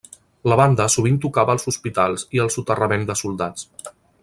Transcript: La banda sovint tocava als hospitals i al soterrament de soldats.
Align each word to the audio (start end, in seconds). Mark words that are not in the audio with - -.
La 0.51 0.55
banda 0.59 0.87
sovint 0.93 1.19
tocava 1.25 1.53
als 1.57 1.69
hospitals 1.73 2.25
i 2.39 2.43
al 2.47 2.51
soterrament 2.57 3.07
de 3.11 3.19
soldats. 3.21 3.71